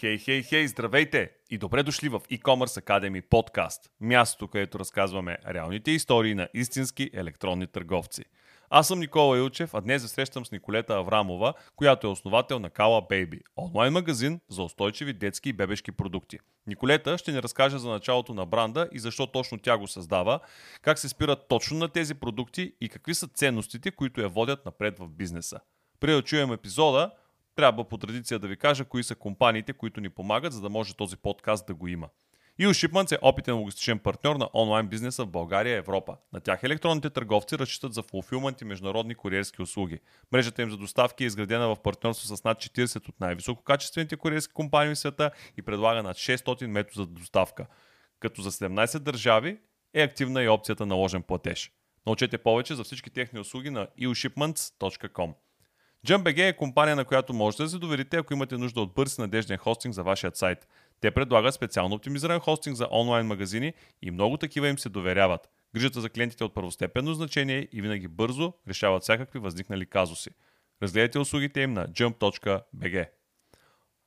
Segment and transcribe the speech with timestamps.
[0.00, 5.90] Хей, хей, хей, здравейте и добре дошли в e-commerce Academy подкаст, мястото, където разказваме реалните
[5.90, 8.24] истории на истински електронни търговци.
[8.70, 12.70] Аз съм Никола Илчев, а днес се срещам с Николета Аврамова, която е основател на
[12.70, 16.38] Kala Baby, онлайн магазин за устойчиви детски и бебешки продукти.
[16.66, 20.40] Николета ще ни разкаже за началото на бранда и защо точно тя го създава,
[20.82, 24.98] как се спират точно на тези продукти и какви са ценностите, които я водят напред
[24.98, 25.60] в бизнеса.
[26.00, 27.10] Преди да чуем епизода,
[27.58, 30.94] трябва по традиция да ви кажа кои са компаниите, които ни помагат, за да може
[30.94, 32.08] този подкаст да го има.
[32.60, 36.16] EU Shipments е опитен логистичен партньор на онлайн бизнеса в България и Европа.
[36.32, 39.98] На тях електронните търговци разчитат за фулфилмент и международни куриерски услуги.
[40.32, 44.94] Мрежата им за доставки е изградена в партньорство с над 40 от най-висококачествените куриерски компании
[44.94, 47.66] в света и предлага над 600 метода за доставка.
[48.20, 49.58] Като за 17 държави
[49.94, 51.72] е активна и опцията на ложен платеж.
[52.06, 55.34] Научете повече за всички техни услуги на eushipments.com.
[56.06, 59.20] JumpBG е компания, на която можете да се доверите, ако имате нужда от бърз и
[59.20, 60.68] надежден хостинг за вашият сайт.
[61.00, 65.48] Те предлагат специално оптимизиран хостинг за онлайн магазини и много такива им се доверяват.
[65.74, 70.30] Грижата за клиентите е от първостепенно значение и винаги бързо решават всякакви възникнали казуси.
[70.82, 73.08] Разгледайте услугите им на jump.bg.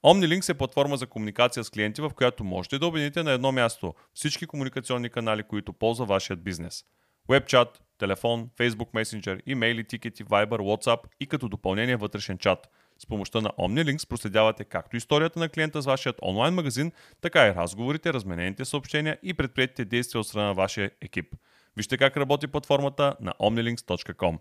[0.05, 3.93] OmniLinks е платформа за комуникация с клиенти, в която можете да обедините на едно място
[4.13, 6.83] всички комуникационни канали, които ползва вашият бизнес.
[7.29, 7.67] WebChat,
[8.01, 12.69] телефон, Facebook Messenger, имейли, тикети, Viber, WhatsApp и като допълнение вътрешен чат.
[12.99, 16.91] С помощта на OmniLinks проследявате както историята на клиента с вашият онлайн магазин,
[17.21, 21.35] така и разговорите, разменените съобщения и предприятите действия от страна на вашия екип.
[21.77, 24.37] Вижте как работи платформата на omnilinks.com.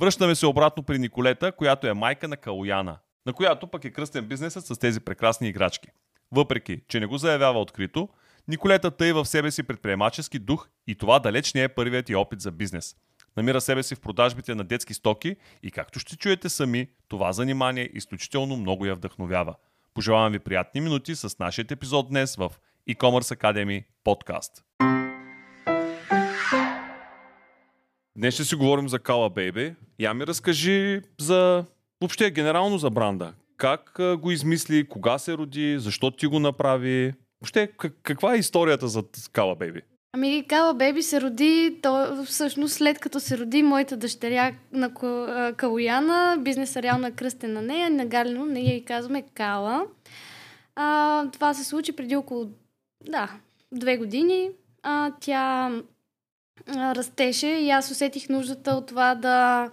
[0.00, 4.24] Връщаме се обратно при Николета, която е майка на Калояна, на която пък е кръстен
[4.24, 5.88] бизнесът с тези прекрасни играчки.
[6.32, 8.08] Въпреки, че не го заявява открито,
[8.48, 12.40] Николета тъй в себе си предприемачески дух и това далеч не е първият и опит
[12.40, 12.96] за бизнес.
[13.36, 17.90] Намира себе си в продажбите на детски стоки и както ще чуете сами, това занимание
[17.94, 19.54] изключително много я вдъхновява.
[19.94, 22.52] Пожелавам ви приятни минути с нашия епизод днес в
[22.90, 24.64] e-commerce Academy подкаст.
[28.16, 29.74] Днес ще си говорим за Kala Baby.
[29.98, 31.64] Я ми разкажи за
[32.00, 33.34] въобще генерално за бранда.
[33.56, 37.14] Как го измисли, кога се роди, защо ти го направи?
[37.40, 37.68] Въобще,
[38.02, 39.02] каква е историята за
[39.32, 39.82] Кала Бейби?
[40.12, 44.94] Ами, Кала Бейби се роди, то, всъщност след като се роди моята дъщеря на
[45.56, 49.86] Калояна, бизнес реално е кръстен на нея, на Галино, ние и казваме Кала.
[50.76, 52.50] А, това се случи преди около,
[53.04, 53.30] да,
[53.72, 54.50] две години.
[54.82, 55.70] А, тя
[56.66, 59.70] а, растеше и аз усетих нуждата от това да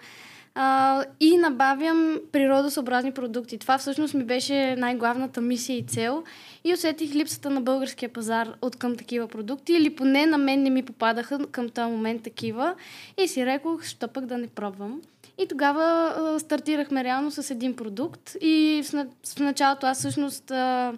[0.55, 3.57] а, и набавям природосъобразни продукти.
[3.57, 6.23] Това всъщност ми беше най-главната мисия и цел.
[6.63, 10.69] И усетих липсата на българския пазар от към такива продукти, или поне на мен не
[10.69, 12.75] ми попадаха към този момент такива.
[13.23, 15.01] И си рекох, що пък да не пробвам.
[15.37, 18.35] И тогава а, стартирахме реално с един продукт.
[18.41, 20.93] И в, в началото аз всъщност а,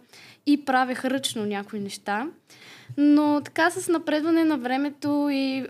[0.46, 2.28] и правех ръчно някои неща.
[2.98, 5.66] Но така с напредване на времето и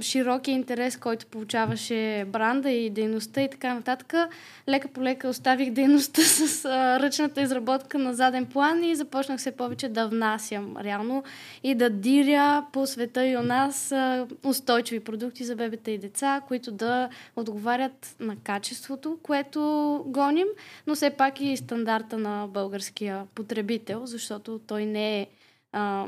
[0.00, 4.14] широкия интерес, който получаваше бранда и дейността и така нататък,
[4.68, 9.50] лека по лека оставих дейността с а, ръчната изработка на заден план и започнах все
[9.50, 11.24] повече да внасям реално
[11.62, 16.40] и да диря по света и у нас а, устойчиви продукти за бебета и деца,
[16.48, 19.60] които да отговарят на качеството, което
[20.06, 20.46] гоним,
[20.86, 25.26] но все пак и стандарта на българския потребител, защото той не е
[25.72, 26.06] а,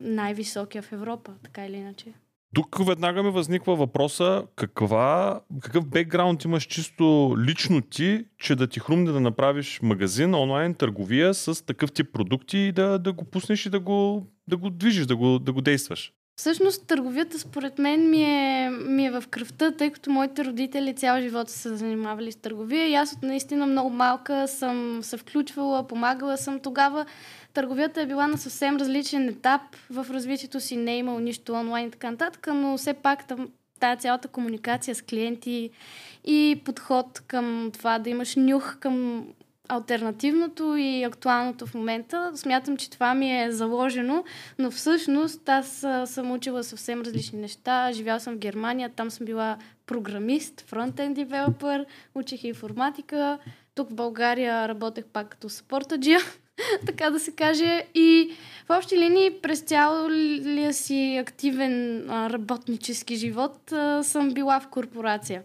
[0.00, 2.06] най-високия в Европа, така или иначе.
[2.54, 8.80] Тук веднага ми възниква въпроса каква, какъв бекграунд имаш чисто лично ти, че да ти
[8.80, 13.66] хрумне да направиш магазин, онлайн търговия с такъв тип продукти и да, да го пуснеш
[13.66, 16.12] и да го, да го движиш, да го, да го действаш.
[16.36, 21.20] Всъщност търговията според мен ми е, ми е в кръвта, тъй като моите родители цял
[21.20, 25.86] живот са се занимавали с търговия и аз от наистина много малка съм се включвала,
[25.86, 26.60] помагала съм.
[26.60, 27.06] Тогава
[27.52, 31.86] търговията е била на съвсем различен етап в развитието си, не е имало нищо онлайн
[31.86, 33.48] и така нататък, но все пак там,
[33.80, 35.70] тая цялата комуникация с клиенти
[36.24, 39.26] и подход към това да имаш нюх към
[39.68, 42.32] альтернативното и актуалното в момента.
[42.34, 44.24] Смятам, че това ми е заложено,
[44.58, 47.92] но всъщност аз съм учила съвсем различни неща.
[47.92, 49.56] Живял съм в Германия, там съм била
[49.86, 53.38] програмист, фронтен девелопер, учих информатика.
[53.74, 56.20] Тук в България работех пак като спортаджия.
[56.86, 57.86] така да се каже.
[57.94, 58.32] И
[58.68, 63.72] в общи линии през цялия си активен работнически живот
[64.02, 65.42] съм била в корпорация.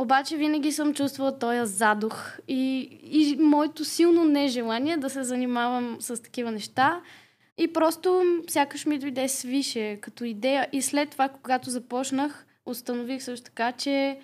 [0.00, 6.22] Обаче винаги съм чувствала този задух и, и моето силно нежелание да се занимавам с
[6.22, 7.00] такива неща.
[7.58, 10.68] И просто сякаш ми дойде свише като идея.
[10.72, 14.20] И след това, когато започнах, установих също така, че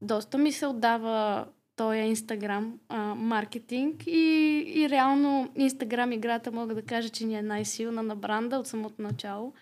[0.00, 1.46] доста ми се отдава
[1.76, 2.78] този Инстаграм
[3.16, 8.56] маркетинг и, и реално Инстаграм играта мога да кажа, че ни е най-силна на бранда
[8.58, 9.52] от самото начало.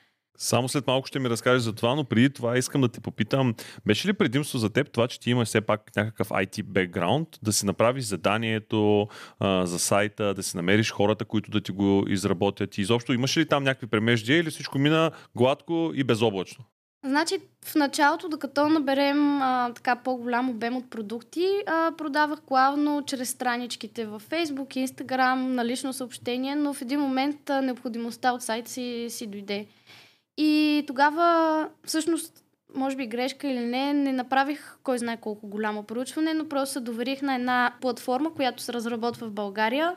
[0.42, 3.54] Само след малко ще ми разкажеш за това, но преди това искам да те попитам,
[3.86, 7.52] беше ли предимство за теб това, че ти имаш все пак някакъв IT бекграунд, да
[7.52, 9.08] си направиш заданието
[9.40, 13.36] а, за сайта, да си намериш хората, които да ти го изработят и изобщо имаш
[13.36, 16.64] ли там някакви премеждия или всичко мина гладко и безоблачно?
[17.04, 23.30] Значи в началото, докато наберем а, така по-голям обем от продукти, а, продавах главно чрез
[23.30, 28.70] страничките във Facebook, Instagram, на лично съобщение, но в един момент а, необходимостта от сайта
[28.70, 29.66] си, си дойде.
[30.36, 32.44] И тогава, всъщност,
[32.74, 36.80] може би грешка или не, не направих кой знае колко голямо проучване, но просто се
[36.80, 39.96] доверих на една платформа, която се разработва в България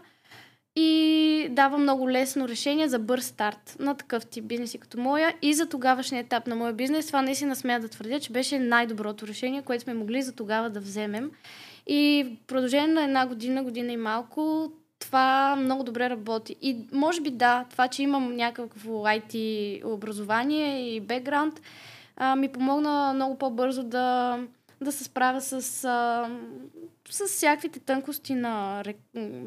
[0.76, 5.34] и дава много лесно решение за бърз старт на такъв тип бизнеси като моя.
[5.42, 9.28] И за тогавашния етап на моя бизнес, това наистина смея да твърдя, че беше най-доброто
[9.28, 11.32] решение, което сме могли за тогава да вземем.
[11.88, 14.72] И в продължение на една година, година и малко,
[15.04, 16.56] това много добре работи.
[16.62, 21.62] И може би да, това, че имам някакво IT образование и бекграунд,
[22.18, 24.40] а, ми помогна много по-бързо да,
[24.82, 26.30] да се справя с, а,
[27.10, 28.84] с всякаквите тънкости на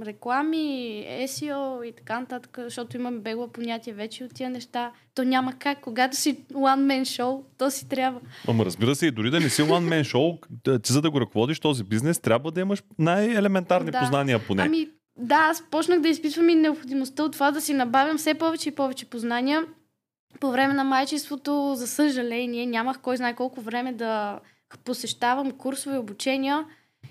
[0.06, 4.92] реклами, SEO и така нататък, защото имам бегла понятие вече от тия неща.
[5.14, 8.20] То няма как, когато си one man show, то си трябва.
[8.48, 10.38] Ама разбира се, и дори да не си one man show,
[10.82, 14.00] ти за да го ръководиш този бизнес, трябва да имаш най-елементарни да.
[14.00, 14.62] познания поне.
[14.62, 18.68] Ами, да, аз почнах да изпитвам и необходимостта от това да си набавям все повече
[18.68, 19.64] и повече познания.
[20.40, 24.40] По време на майчеството, за съжаление, нямах кой знае колко време да
[24.84, 26.64] посещавам курсове и обучения,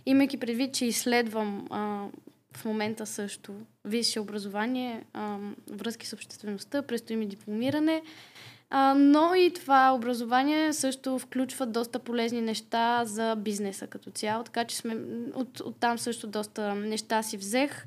[0.05, 2.07] имайки предвид, че изследвам а,
[2.55, 3.53] в момента също
[3.85, 5.37] висше образование, а,
[5.71, 8.01] връзки с обществеността, предстои ми дипломиране.
[8.77, 14.65] А, но и това образование също включва доста полезни неща за бизнеса като цяло, така
[14.65, 14.97] че сме,
[15.33, 17.85] от, от там също доста неща си взех.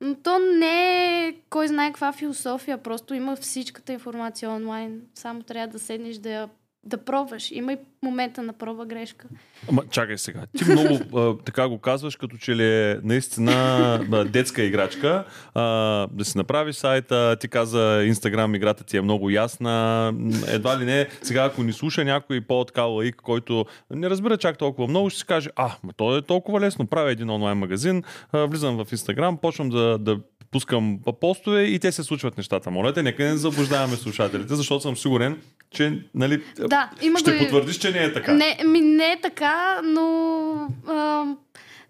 [0.00, 5.02] Но то не е кой знае каква философия, просто има всичката информация онлайн.
[5.14, 6.48] Само трябва да седнеш да я
[6.84, 7.50] да пробваш.
[7.50, 9.26] Има и момента на проба грешка.
[9.68, 10.40] Ама чакай сега.
[10.58, 15.24] Ти много а, така го казваш, като че ли е наистина детска играчка.
[15.54, 15.62] А,
[16.06, 20.14] да си направиш сайта, ти каза Инстаграм играта ти е много ясна.
[20.48, 24.88] Едва ли не, сега ако ни слуша някой по-така лаик, който не разбира чак толкова
[24.88, 26.86] много, ще си каже, а, ма то е толкова лесно.
[26.86, 28.02] Правя един онлайн магазин,
[28.32, 30.18] а, влизам в Инстаграм, почвам да, да
[30.50, 32.70] пускам постове и те се случват нещата.
[32.70, 37.38] Моля те, нека не заблуждаваме слушателите, защото съм сигурен, че нали, да, има ще го...
[37.38, 38.34] потвърдиш, че не е така.
[38.34, 41.24] Не, ми не е така, но а,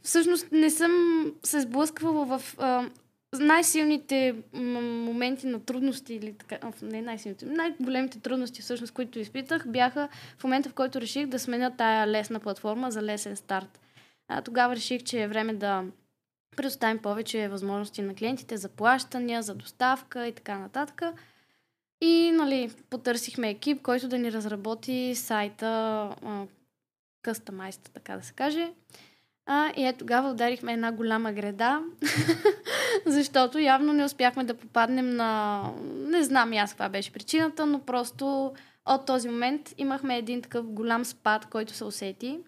[0.03, 0.93] всъщност не съм
[1.43, 2.89] се сблъсквала в а,
[3.39, 10.09] най-силните моменти на трудности или така, не най-силните, най-големите трудности всъщност, които изпитах, бяха
[10.39, 13.81] в момента, в който реших да сменя тая лесна платформа за лесен старт.
[14.29, 15.85] А, тогава реших, че е време да
[16.57, 21.03] предоставим повече възможности на клиентите за плащания, за доставка и така нататък.
[22.01, 26.09] И, нали, потърсихме екип, който да ни разработи сайта
[27.23, 28.73] къстамайста, така да се каже.
[29.47, 31.83] А, и е тогава ударихме една голяма греда,
[33.07, 35.63] защото явно не успяхме да попаднем на...
[35.97, 38.53] Не знам и аз каква беше причината, но просто
[38.87, 42.39] от този момент имахме един такъв голям спад, който се усети.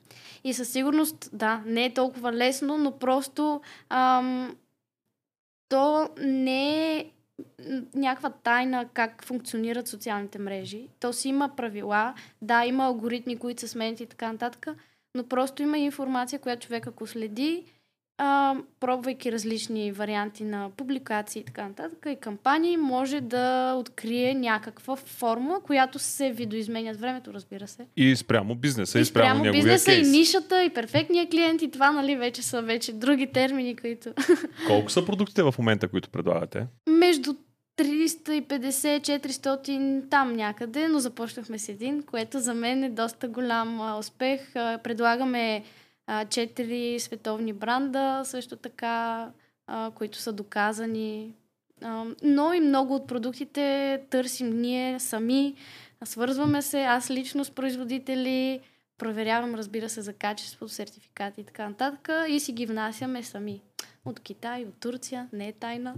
[0.44, 4.56] И със сигурност, да, не е толкова лесно, но просто ам,
[5.68, 7.10] то не е
[7.94, 10.88] някаква тайна как функционират социалните мрежи.
[11.00, 14.66] То си има правила, да, има алгоритми, които се сменят и така нататък,
[15.14, 17.64] но просто има информация, която човек ако следи,
[18.18, 24.96] а, пробвайки различни варианти на публикации и така нататък и кампании, може да открие някаква
[24.96, 27.86] формула, която се видоизменя с времето, разбира се.
[27.96, 30.08] И спрямо бизнеса, и спрямо, спрямо бизнеса, кейс.
[30.08, 34.12] и нишата, и перфектния клиент, и това, нали, вече са вече други термини, които...
[34.66, 36.66] Колко са продуктите в момента, които предлагате?
[36.88, 37.34] Между
[37.78, 44.52] 350-400 там някъде, но започнахме с един, което за мен е доста голям успех.
[44.54, 45.64] Предлагаме
[46.08, 49.28] 4 световни бранда, също така,
[49.94, 51.34] които са доказани.
[52.22, 55.54] Но и много от продуктите търсим ние сами,
[56.04, 58.60] свързваме се, аз лично с производители,
[58.98, 63.62] проверявам, разбира се, за качество, сертификати и така нататък и си ги внасяме сами
[64.04, 65.94] от Китай, от Турция, не е тайна.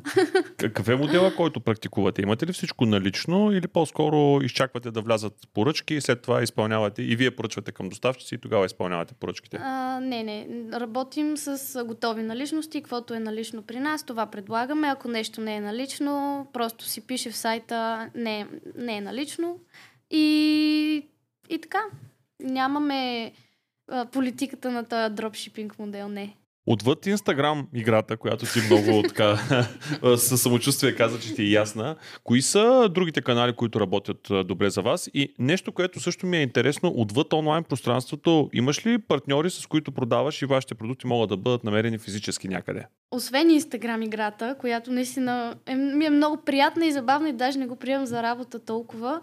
[0.56, 2.22] Какъв е модела, който практикувате?
[2.22, 7.16] Имате ли всичко налично или по-скоро изчаквате да влязат поръчки и след това изпълнявате и
[7.16, 9.58] вие поръчвате към доставчици и тогава изпълнявате поръчките?
[9.60, 10.48] А, не, не.
[10.72, 12.80] Работим с готови наличности.
[12.80, 14.88] Каквото е налично при нас, това предлагаме.
[14.88, 18.46] Ако нещо не е налично, просто си пише в сайта не,
[18.76, 19.58] не е налично.
[20.10, 21.06] И,
[21.48, 21.80] и така.
[22.40, 23.32] Нямаме
[24.12, 26.36] политиката на този дропшипинг модел, не.
[26.66, 29.36] Отвъд Инстаграм играта, която ти много така
[30.16, 34.82] със самочувствие каза, че ти е ясна, кои са другите канали, които работят добре за
[34.82, 35.10] вас?
[35.14, 39.92] И нещо, което също ми е интересно, отвъд онлайн пространството, имаш ли партньори, с които
[39.92, 42.86] продаваш и вашите продукти могат да бъдат намерени физически някъде?
[43.10, 47.66] Освен Инстаграм играта, която наистина е, ми е много приятна и забавна и даже не
[47.66, 49.20] го приемам за работа толкова,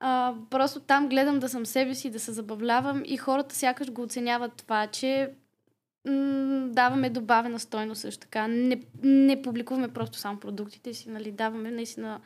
[0.00, 4.02] а, просто там гледам да съм себе си, да се забавлявам и хората сякаш го
[4.02, 5.30] оценяват това, че
[6.68, 8.48] даваме добавена стойност също така.
[8.48, 12.20] Не, не публикуваме просто само продуктите си, нали, даваме наистина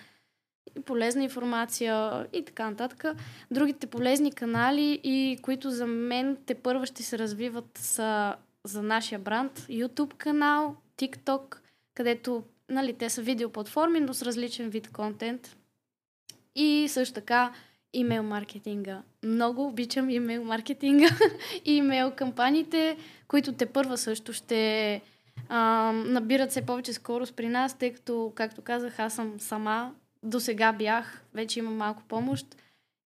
[0.84, 3.04] полезна информация и така нататък.
[3.50, 9.18] Другите полезни канали и които за мен те първа ще се развиват са за нашия
[9.18, 11.56] бранд YouTube канал, TikTok,
[11.94, 15.56] където нали, те са видеоплатформи, но с различен вид контент.
[16.54, 17.52] И също така
[17.94, 19.02] имейл маркетинга.
[19.24, 21.08] Много обичам имейл маркетинга
[21.64, 22.96] и имейл кампаниите,
[23.28, 25.02] които те първа също ще
[25.48, 29.94] а, набират се повече скорост при нас, тъй като, както казах, аз съм сама.
[30.22, 32.56] До сега бях, вече имам малко помощ.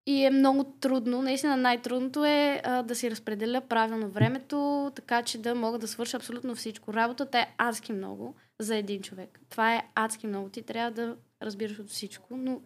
[0.06, 1.22] И е много трудно.
[1.22, 6.16] Наистина най-трудното е а, да си разпределя правилно времето, така че да мога да свърша
[6.16, 6.94] абсолютно всичко.
[6.94, 9.40] Работата е адски много за един човек.
[9.50, 10.48] Това е адски много.
[10.48, 12.60] Ти трябва да разбираш от всичко, но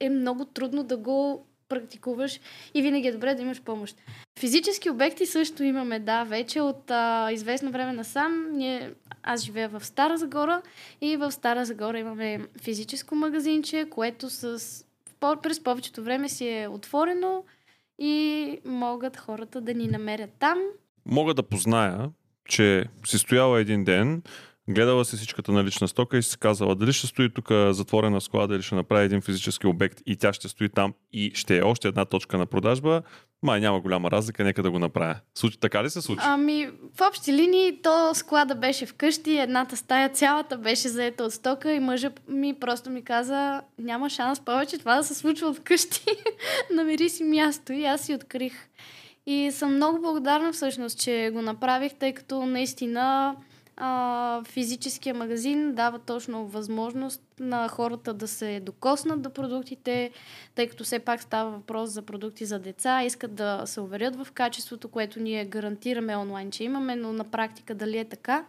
[0.00, 2.40] е много трудно да го практикуваш
[2.74, 3.96] и винаги е добре да имаш помощ.
[4.38, 8.46] Физически обекти също имаме, да, вече от а, известно време насам.
[8.52, 8.92] Ние,
[9.22, 10.62] аз живея в Стара Загора
[11.00, 14.60] и в Стара Загора имаме физическо магазинче, което с,
[15.42, 17.44] през повечето време си е отворено
[17.98, 20.58] и могат хората да ни намерят там.
[21.06, 22.10] Мога да позная,
[22.48, 24.22] че си стояла един ден,
[24.68, 28.62] гледала си всичката налична стока и си казала дали ще стои тук затворена склада или
[28.62, 32.04] ще направи един физически обект и тя ще стои там и ще е още една
[32.04, 33.02] точка на продажба,
[33.42, 35.16] май няма голяма разлика, нека да го направя.
[35.34, 36.22] Случи, така ли се случи?
[36.24, 41.72] Ами, в общи линии, то склада беше вкъщи, едната стая цялата беше заета от стока
[41.72, 46.04] и мъжа ми просто ми каза, няма шанс повече това да се случва вкъщи.
[46.74, 48.68] Намери си място и аз си открих.
[49.26, 53.36] И съм много благодарна всъщност, че го направих, тъй като наистина
[53.76, 60.10] а, физическия магазин дава точно възможност на хората да се докоснат до продуктите,
[60.54, 64.32] тъй като все пак става въпрос за продукти за деца, искат да се уверят в
[64.32, 68.46] качеството, което ние гарантираме онлайн, че имаме, но на практика дали е така,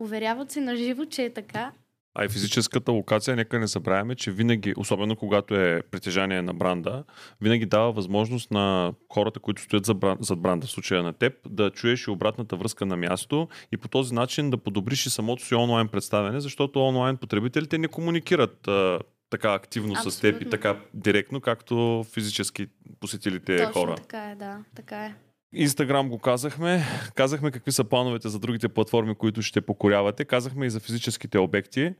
[0.00, 1.72] уверяват се на живо, че е така
[2.14, 7.04] а и физическата локация, нека не забравяме, че винаги, особено когато е притежание на бранда,
[7.40, 9.86] винаги дава възможност на хората, които стоят
[10.20, 13.88] зад бранда, в случая на теб, да чуеш и обратната връзка на място и по
[13.88, 18.98] този начин да подобриш и самото си онлайн представяне, защото онлайн потребителите не комуникират а,
[19.30, 20.10] така активно Абсолютно.
[20.10, 22.66] с теб и така директно, както физически
[23.00, 23.94] посетилите Точно хора.
[23.94, 25.14] така е, да, така е.
[25.54, 26.82] Инстаграм го казахме.
[27.14, 30.24] Казахме какви са плановете за другите платформи, които ще покорявате.
[30.24, 31.94] Казахме и за физическите обекти.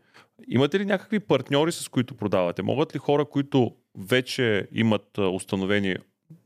[0.49, 2.63] Имате ли някакви партньори, с които продавате?
[2.63, 5.97] Могат ли хора, които вече имат установени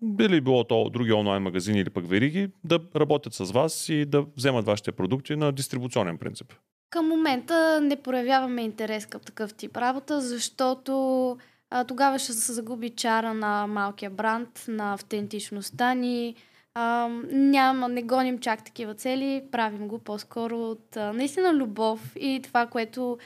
[0.03, 4.25] били било то други онлайн магазини или пък вериги, да работят с вас и да
[4.37, 6.53] вземат вашите продукти на дистрибуционен принцип?
[6.91, 11.37] Към момента не проявяваме интерес към такъв тип работа, защото
[11.71, 16.35] а, тогава ще се загуби чара на малкия бранд, на автентичността ни,
[16.81, 22.41] а, няма, не гоним чак такива цели, правим го по-скоро от а, наистина любов и
[22.45, 23.19] това, което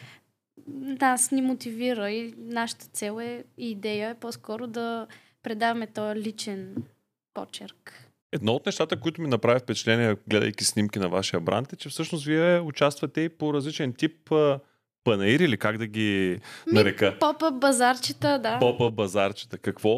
[1.01, 5.07] нас ни мотивира и нашата цел е и идея е по-скоро да
[5.43, 6.77] предаваме този личен
[7.35, 8.09] почерк.
[8.33, 12.25] Едно от нещата, които ми направи впечатление, гледайки снимки на вашия бранд, е, че всъщност
[12.25, 14.31] вие участвате и по различен тип
[15.05, 17.17] панаир или как да ги нарека?
[17.21, 18.59] Попа базарчета, да.
[18.59, 19.59] Попа базарчета.
[19.59, 19.97] Какво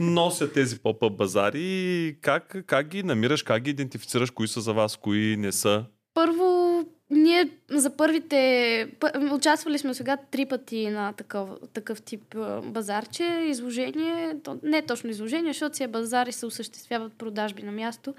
[0.00, 2.16] носят тези попа базари?
[2.20, 5.84] Как, как ги намираш, как ги идентифицираш, кои са за вас, кои не са?
[6.14, 8.88] Първо, ние за първите...
[9.32, 13.24] Участвали сме сега три пъти на такъв, такъв тип базарче.
[13.48, 18.14] Изложение, то, не е точно изложение, защото си е базари се осъществяват продажби на място.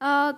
[0.00, 0.34] А,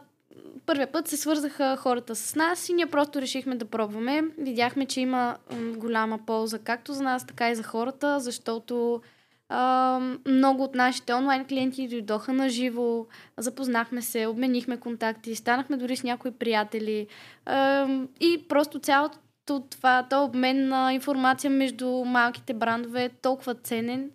[0.67, 4.23] първия път се свързаха хората с нас и ние просто решихме да пробваме.
[4.39, 5.37] Видяхме, че има
[5.77, 9.03] голяма полза както за нас, така и за хората, защото
[9.49, 13.07] а, много от нашите онлайн клиенти дойдоха на живо,
[13.39, 17.07] запознахме се, обменихме контакти, станахме дори с някои приятели
[17.47, 17.89] а,
[18.21, 19.19] и просто цялото
[19.71, 24.11] това, то обмен на информация между малките брандове е толкова ценен,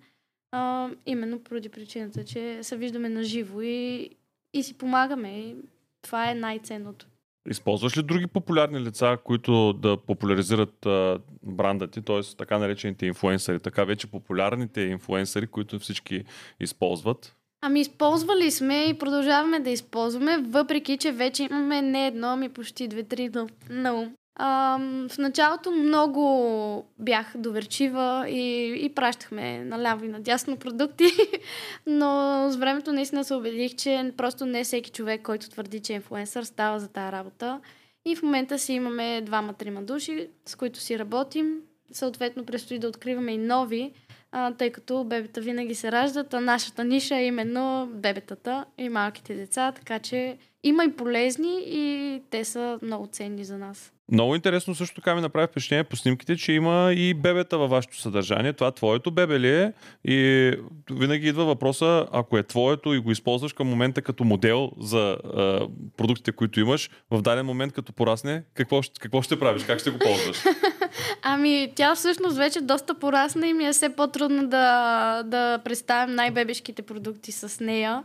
[0.52, 4.10] а, именно поради причината, че се виждаме на живо и,
[4.54, 5.56] и си помагаме.
[6.02, 7.06] Това е най-ценното.
[7.50, 12.22] Използваш ли други популярни лица, които да популяризират а, бранда ти, т.е.
[12.38, 16.24] така наречените инфуенсъри, така вече популярните инфуенсъри, които всички
[16.60, 17.36] използват?
[17.62, 22.88] Ами използвали сме и продължаваме да използваме, въпреки че вече имаме не едно, ами почти
[22.88, 24.16] две-три на, на ум.
[24.40, 31.06] В началото много бях доверчива и, и пращахме наляво и надясно продукти,
[31.88, 35.96] но с времето наистина се убедих, че просто не всеки човек, който твърди, че е
[35.96, 37.60] инфлуенсър, става за тази работа.
[38.06, 41.62] И в момента си имаме двама-трима души, с които си работим.
[41.92, 43.92] Съответно, предстои да откриваме и нови,
[44.32, 49.36] а, тъй като бебета винаги се раждат, а нашата ниша е именно бебетата и малките
[49.36, 53.94] деца, така че има и полезни и те са много ценни за нас.
[54.12, 58.00] Много интересно също така ми направи впечатление по снимките, че има и бебета във вашето
[58.00, 58.54] съдържание.
[58.54, 59.74] Това твоето бебе ли е?
[60.06, 60.54] И
[60.92, 65.68] винаги идва въпроса, ако е твоето и го използваш към момента като модел за а,
[65.98, 69.64] продуктите, които имаш, в даден момент като порасне, какво, какво ще правиш?
[69.64, 70.44] Как ще го ползваш?
[71.22, 76.82] Ами, тя всъщност вече доста порасна и ми е все по-трудно да, да представям най-бебешките
[76.82, 78.04] продукти с нея.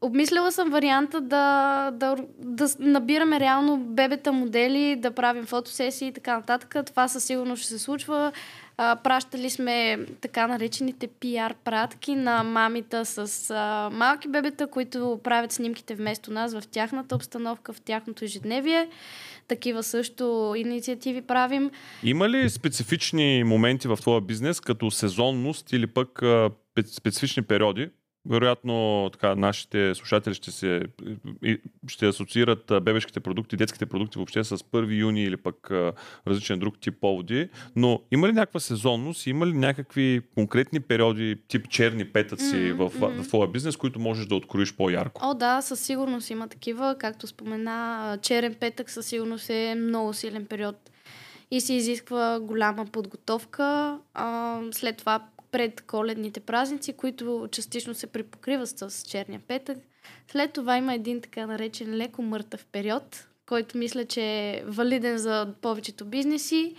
[0.00, 6.36] Обмисляла съм варианта да, да, да набираме реално бебета модели, да правим фотосесии и така
[6.36, 6.74] нататък.
[6.86, 8.32] Това със сигурност ще се случва.
[8.78, 15.52] А, пращали сме така наречените PR пратки на мамита с а, малки бебета, които правят
[15.52, 18.88] снимките вместо нас в тяхната обстановка, в тяхното ежедневие.
[19.48, 21.70] Такива също инициативи правим.
[22.02, 26.22] Има ли специфични моменти в твоя бизнес, като сезонност или пък
[26.92, 27.88] специфични периоди,
[28.28, 30.82] вероятно така, нашите слушатели ще се
[31.88, 35.70] ще асоциират бебешките продукти, детските продукти въобще с 1 юни или пък
[36.26, 41.68] различен друг тип поводи, но има ли някаква сезонност, има ли някакви конкретни периоди, тип
[41.68, 42.88] черни петъци mm-hmm.
[42.88, 45.20] в, в, твоя бизнес, които можеш да откроиш по-ярко?
[45.24, 46.96] О, да, със сигурност има такива.
[46.98, 50.76] Както спомена, черен петък със сигурност е много силен период
[51.50, 53.98] и се изисква голяма подготовка.
[54.14, 55.20] А, след това
[55.56, 59.78] пред коледните празници, които частично се припокриват с черния петък.
[60.32, 65.48] След това има един така наречен леко мъртъв период, който мисля, че е валиден за
[65.62, 66.74] повечето бизнеси.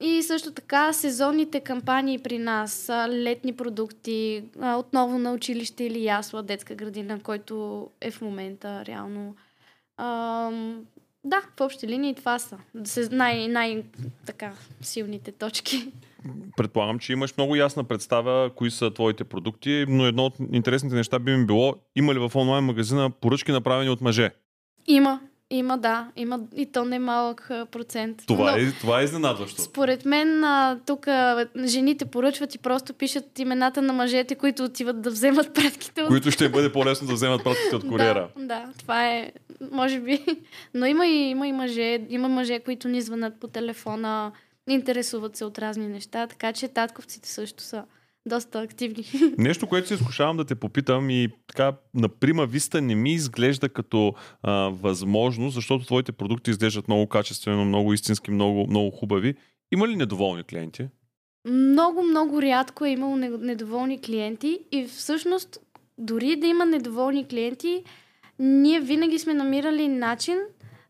[0.00, 4.44] И също така сезонните кампании при нас, летни продукти,
[4.76, 9.36] отново на училище или ясла, детска градина, който е в момента реално.
[11.24, 12.58] да, в общи линии това са
[13.10, 13.84] най- най-
[14.26, 15.92] така, силните точки
[16.56, 21.18] предполагам, че имаш много ясна представа кои са твоите продукти, но едно от интересните неща
[21.18, 24.30] би ми било, има ли в онлайн магазина поръчки направени от мъже?
[24.86, 25.20] Има.
[25.50, 26.08] Има, да.
[26.16, 28.22] Има и то не малък процент.
[28.26, 29.62] Това, Но, е, това е изненадващо.
[29.62, 30.44] Според мен
[30.86, 31.06] тук
[31.64, 36.08] жените поръчват и просто пишат имената на мъжете, които отиват да вземат пратките от...
[36.08, 38.28] Които ще бъде по-лесно да вземат пратките от куриера.
[38.36, 39.32] да, да, това е,
[39.72, 40.24] може би.
[40.74, 44.32] Но има и, има и мъже, има мъже, които ни звънат по телефона,
[44.68, 47.84] интересуват се от разни неща, така че татковците също са
[48.26, 49.04] доста активни.
[49.38, 53.68] Нещо, което се изкушавам да те попитам и така на прима виста не ми изглежда
[53.68, 59.34] като а, възможност, защото твоите продукти изглеждат много качествено, много истински, много, много хубави.
[59.72, 60.88] Има ли недоволни клиенти?
[61.48, 65.58] Много, много рядко е имало недоволни клиенти и всъщност
[65.98, 67.84] дори да има недоволни клиенти,
[68.38, 70.38] ние винаги сме намирали начин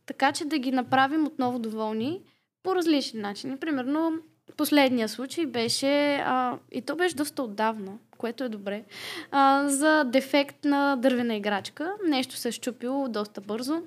[0.06, 2.20] така, че да ги направим отново доволни
[2.64, 3.57] по различни начини.
[3.57, 4.18] Примерно,
[4.57, 8.85] последния случай беше, а, и то беше доста отдавна, което е добре,
[9.31, 11.92] а, за дефект на дървена играчка.
[12.07, 13.83] Нещо се е щупило доста бързо.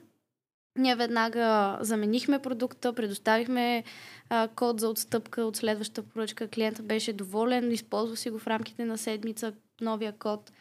[0.77, 3.83] Ние веднага заменихме продукта, предоставихме
[4.29, 6.47] а, код за отстъпка от следващата поръчка.
[6.47, 10.51] Клиентът беше доволен, използва си го в рамките на седмица, новия код.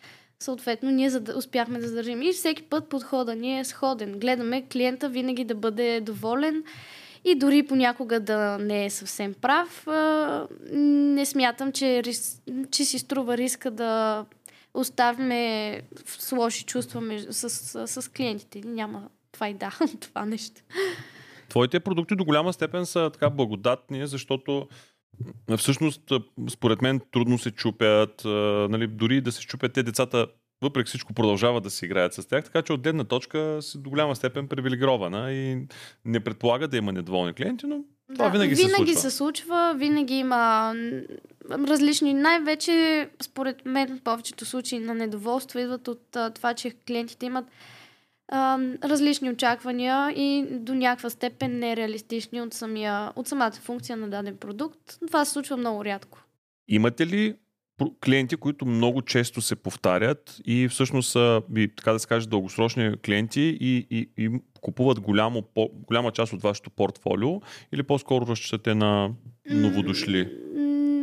[0.41, 1.29] Съответно, ние зад...
[1.29, 2.23] успяхме да задържим.
[2.23, 4.19] И всеки път подхода ни е сходен.
[4.19, 6.65] Гледаме клиента винаги да бъде доволен
[7.27, 9.87] и дори понякога да не е съвсем прав,
[10.73, 12.43] не смятам, че, рис...
[12.71, 14.25] че си струва риска да
[14.75, 18.61] оставяме с лоши чувства с, с, с клиентите.
[18.65, 20.61] Няма това и да, това нещо.
[21.49, 24.69] Твоите продукти до голяма степен са така благодатни, защото
[25.57, 26.12] всъщност,
[26.51, 28.23] според мен, трудно се чупят.
[28.71, 30.27] Нали, дори да се чупят те децата
[30.62, 33.90] въпреки всичко продължават да си играят с тях, така че от гледна точка си до
[33.90, 35.66] голяма степен привилегирована и
[36.05, 38.85] не предполага да има недоволни клиенти, но това да, винаги, винаги се случва.
[38.85, 40.75] Винаги се случва, винаги има
[41.51, 47.45] различни, най-вече според мен повечето случаи на недоволство идват от а, това, че клиентите имат
[48.29, 54.37] а, различни очаквания и до някаква степен нереалистични от, самия, от самата функция на даден
[54.37, 54.99] продукт.
[55.07, 56.19] Това се случва много рядко.
[56.69, 57.37] Имате ли
[58.05, 61.43] клиенти, които много често се повтарят и всъщност са,
[61.77, 66.43] така да се каже, дългосрочни клиенти и, и, и купуват голямо, по, голяма част от
[66.43, 67.41] вашето портфолио
[67.73, 69.11] или по-скоро разчитате на
[69.51, 70.31] новодошли?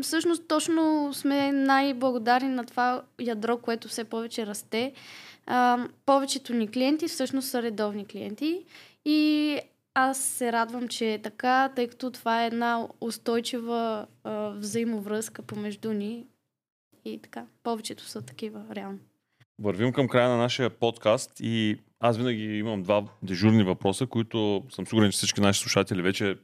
[0.04, 4.94] всъщност точно сме най-благодарни на това ядро, което все повече расте.
[5.46, 8.66] А, повечето ни клиенти всъщност са редовни клиенти
[9.06, 9.58] и
[9.94, 15.94] аз се радвам, че е така, тъй като това е една устойчива а, взаимовръзка помежду
[15.94, 16.26] ни
[17.06, 17.46] и така.
[17.64, 19.00] Повечето са такива, реално.
[19.60, 24.88] Вървим към края на нашия подкаст и аз винаги имам два дежурни въпроса, които съм
[24.88, 26.38] сигурен, че всички наши слушатели вече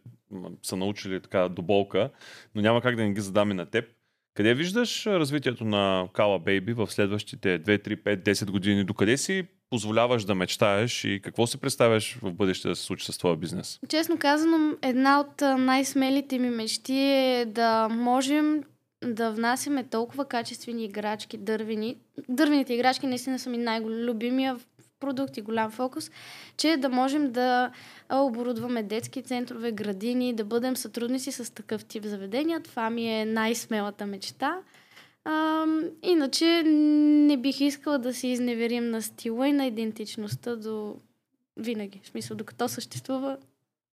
[0.63, 2.09] са научили така до болка,
[2.55, 3.85] но няма как да не ги задаме на теб.
[4.33, 8.83] Къде виждаш развитието на Kala Baby в следващите 2, 3, 5, 10 години?
[8.83, 13.17] Докъде си позволяваш да мечтаеш и какво си представяш в бъдеще да се случи с
[13.17, 13.79] твоя бизнес?
[13.89, 18.63] Честно казано, една от най-смелите ми мечти е да можем
[19.05, 21.97] да внасяме толкова качествени играчки, дървени.
[22.29, 24.57] Дървените играчки наистина са ми най-любимия
[24.99, 26.11] продукт и голям фокус,
[26.57, 27.71] че да можем да
[28.11, 32.59] оборудваме детски центрове, градини, да бъдем сътрудници с такъв тип заведения.
[32.59, 34.59] Това ми е най-смелата мечта.
[35.25, 35.65] А,
[36.03, 40.95] иначе не бих искала да се изневерим на стила и на идентичността до
[41.57, 42.01] винаги.
[42.03, 43.37] В смисъл, докато съществува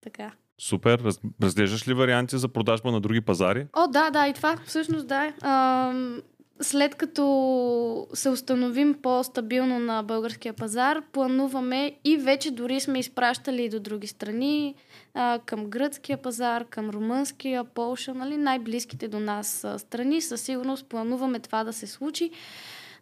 [0.01, 0.33] така.
[0.62, 0.98] Супер.
[0.98, 3.66] Раз, разглеждаш ли варианти за продажба на други пазари?
[3.72, 5.33] О, да, да, и това всъщност да.
[5.40, 5.92] А,
[6.61, 13.68] след като се установим по-стабилно на българския пазар, плануваме и вече дори сме изпращали и
[13.68, 14.75] до други страни,
[15.14, 20.20] а, към гръцкия пазар, към румънския, Полша, нали, най-близките до нас страни.
[20.20, 22.31] Със сигурност плануваме това да се случи,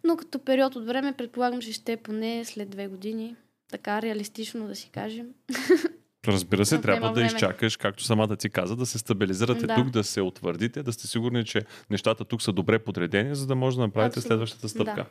[0.03, 3.35] но като период от време предполагам, че ще е поне след две години.
[3.71, 5.27] Така реалистично да си кажем.
[6.27, 7.27] Разбира се, трябва да време.
[7.27, 9.75] изчакаш, както самата ти каза, да се стабилизирате да.
[9.75, 13.55] тук, да се утвърдите, да сте сигурни, че нещата тук са добре подредени, за да
[13.55, 14.27] може да направите Абсолютно.
[14.27, 14.95] следващата стъпка.
[14.95, 15.05] Да.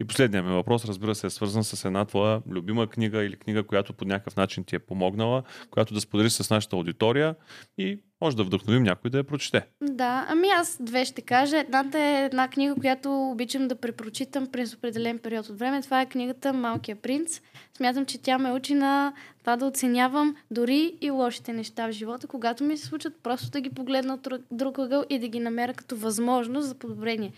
[0.00, 3.66] И последният ми въпрос, разбира се, е свързан с една твоя любима книга или книга,
[3.66, 7.34] която по някакъв начин ти е помогнала, която да споделиш с нашата аудитория
[7.78, 9.66] и може да вдъхновим някой да я прочете.
[9.82, 11.58] Да, ами аз две ще кажа.
[11.58, 15.82] Едната е една книга, която обичам да препрочитам през определен период от време.
[15.82, 17.40] Това е книгата Малкия принц.
[17.76, 22.26] Смятам, че тя ме учи на това да оценявам дори и лошите неща в живота,
[22.26, 25.74] когато ми се случат, просто да ги погледна от друг ъгъл и да ги намеря
[25.74, 27.32] като възможност за подобрение.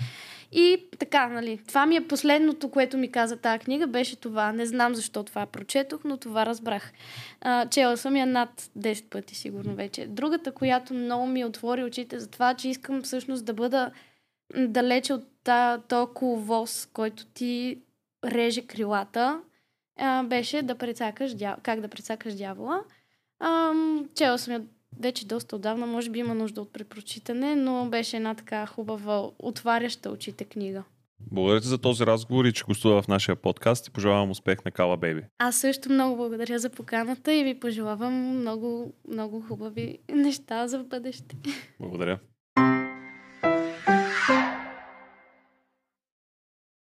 [0.56, 4.52] И така, нали, това ми е последното, което ми каза тази книга, беше това.
[4.52, 6.92] Не знам защо това прочетох, но това разбрах.
[7.40, 10.06] А, чела съм я над 10 пъти, сигурно вече.
[10.06, 13.90] Другата, която много ми отвори очите за това, че искам всъщност да бъда
[14.56, 15.26] далече от
[15.88, 17.78] този коловоз, който ти
[18.24, 19.40] реже крилата,
[19.98, 21.56] а, беше да прецакаш дя...
[21.62, 22.80] как да прецакаш дявола.
[24.14, 24.62] Чела съм я
[25.00, 30.10] вече доста отдавна, може би има нужда от препрочитане, но беше една така хубава, отваряща
[30.10, 30.84] очите книга.
[31.32, 34.70] Благодаря ти за този разговор и че гостува в нашия подкаст и пожелавам успех на
[34.70, 35.22] Кала Бейби.
[35.38, 41.36] Аз също много благодаря за поканата и ви пожелавам много, много хубави неща за бъдеще.
[41.80, 42.18] Благодаря.